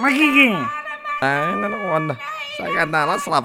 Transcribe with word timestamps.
Ma 0.00 0.08
chi 0.08 0.32
chi? 0.32 0.46
Eh, 1.20 1.52
non 1.54 1.70
lo 1.70 1.78
guarda. 1.78 2.16
Stai 2.54 2.72
cantando, 2.72 3.12
la 3.12 3.42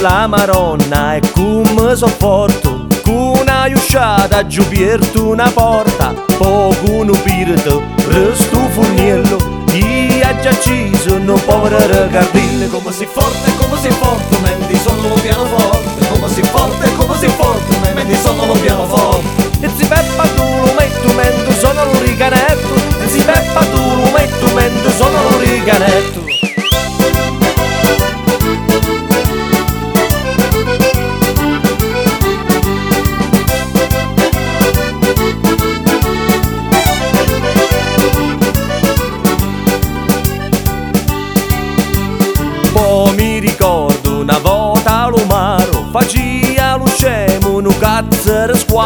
la 0.00 0.26
maronna 0.26 1.16
e 1.16 1.20
come 1.32 1.94
sopporto 1.94 2.86
Con 3.02 3.38
una 3.40 3.66
usciata 3.72 4.46
giù 4.46 4.66
pierto 4.68 5.28
una 5.28 5.50
porta 5.50 6.14
Poco 6.38 6.90
un 6.90 7.20
pirito, 7.22 7.82
resto 8.08 8.56
furniello 8.70 9.36
Io 9.72 10.26
ha 10.26 10.40
già 10.40 10.50
acceso 10.50 11.14
un 11.14 11.40
povero 11.44 11.78
ragardillo 11.86 12.68
Come 12.68 12.92
si 12.92 13.06
forte, 13.06 13.54
come 13.56 13.78
si 13.80 13.90
forte, 13.90 14.38
mendi 14.38 14.76
sono 14.76 15.08
lo 15.08 15.14
pianoforte 15.14 15.69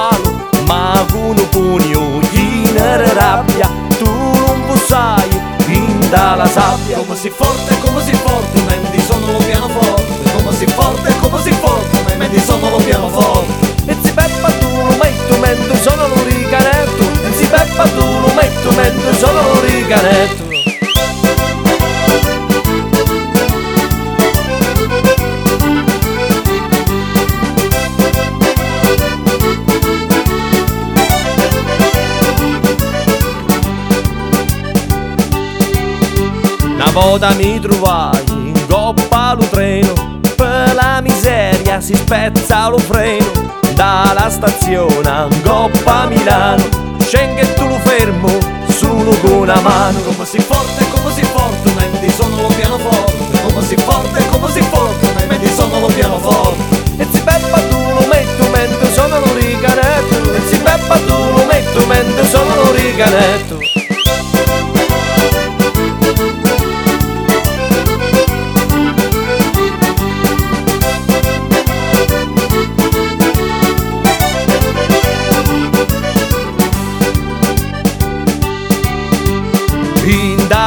squalo 0.04 0.48
Ma 0.66 1.04
con 1.10 1.36
un 1.38 1.48
pugno 1.50 2.20
gli 2.30 2.70
ne 2.72 3.12
rabbia. 3.12 3.70
Tu 3.98 4.04
non 4.04 4.64
lo 4.66 4.76
sai, 4.76 5.28
vinta 5.66 6.34
la 6.34 6.46
sabbia. 6.46 6.98
Come 6.98 7.16
si 7.16 7.30
forte, 7.30 7.78
come 7.80 8.02
si 8.02 8.12
forte, 8.14 8.60
mendi 8.62 9.00
sono 9.00 9.32
lo 9.32 9.38
pianoforte 9.38 10.14
come 10.44 10.56
si 10.56 10.66
forte, 10.66 11.13
volta 36.94 37.34
mi 37.34 37.58
trovai 37.58 38.22
in 38.28 38.66
coppa 38.68 39.30
allo 39.30 39.44
treno 39.48 39.92
Per 40.36 40.74
la 40.74 41.00
miseria 41.02 41.80
si 41.80 41.94
spezza 41.94 42.68
lo 42.68 42.78
freno. 42.78 43.52
Dalla 43.74 44.30
stazione 44.30 45.08
a 45.08 45.28
coppa 45.42 46.06
Milano 46.06 46.62
Scendo 47.00 47.40
e 47.40 47.54
tu 47.54 47.66
lo 47.66 47.78
fermo 47.80 48.28
solo 48.68 49.10
con 49.18 49.32
una 49.32 49.60
mano. 49.60 49.98
Come 50.00 50.24
si 50.24 50.38
forte, 50.38 50.84
come 50.90 51.12
si 51.12 51.22
forte, 51.24 51.72
mendi 51.72 52.08
sono 52.10 52.42
lo 52.42 52.48
pianoforte 52.48 53.42
Come 53.42 53.66
si 53.66 53.76
forte, 53.76 54.26
come 54.28 54.50
si 54.52 54.62
forte, 54.62 55.26
mendi 55.28 55.48
sono 55.48 55.80
lo 55.80 55.86
pianoforte 55.88 56.76
E 56.98 57.06
si 57.10 57.20
peppa 57.20 57.58
tu 57.58 57.76
lo 57.76 58.06
metto 58.06 58.48
mentre 58.50 58.92
sono 58.92 59.18
lo 59.18 59.34
ricanetto 59.34 60.32
E 60.32 60.40
si 60.48 60.56
peppa 60.58 60.96
tu 60.98 61.32
lo 61.36 61.44
metto 61.46 61.86
mentre 61.86 62.24
sono 62.26 62.54
lo 62.54 62.72
ricanetto 62.72 63.63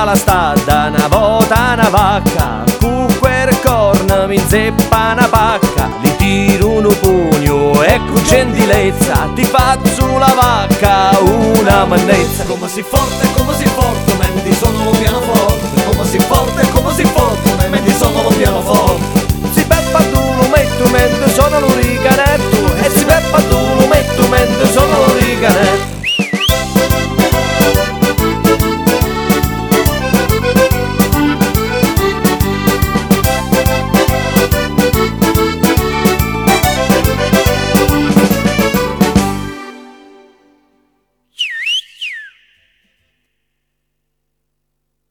Dalla 0.08 0.20
strada 0.20 0.88
una 0.88 1.08
volta 1.10 1.74
una 1.74 1.90
vacca 1.90 2.64
Con 2.80 3.14
quel 3.20 3.60
corno 3.60 4.26
mi 4.28 4.36
inzeppa 4.36 5.12
una 5.12 5.28
pacca 5.28 5.90
Li 6.00 6.16
tiro 6.16 6.70
un 6.78 6.98
pugno 7.02 7.84
e 7.84 7.98
con 7.98 8.24
gentilezza 8.24 9.28
Ti 9.36 9.44
faccio 9.44 10.18
la 10.18 10.34
vacca 10.34 11.10
una 11.20 11.84
mannezza 11.84 12.46
Come 12.46 12.70
si 12.70 12.84
forte, 12.84 13.28
come 13.36 13.54
si 13.54 13.66
forte, 13.66 14.14
mendi 14.14 14.54
sono 14.54 14.92
pianoforte 14.92 15.84
Come 15.84 16.06
si 16.06 16.20
forte, 16.20 16.70
come 16.70 16.94
si 16.94 17.04
forte, 17.04 17.47